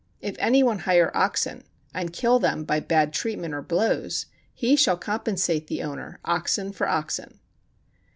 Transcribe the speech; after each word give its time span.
If 0.19 0.35
any 0.39 0.63
one 0.63 0.79
hire 0.79 1.11
oxen, 1.15 1.63
and 1.93 2.11
kill 2.11 2.39
them 2.39 2.63
by 2.63 2.79
bad 2.79 3.13
treatment 3.13 3.53
or 3.53 3.61
blows, 3.61 4.25
he 4.51 4.75
shall 4.75 4.97
compensate 4.97 5.67
the 5.67 5.83
owner, 5.83 6.19
oxen 6.25 6.71
for 6.71 6.87
oxen. 6.87 7.39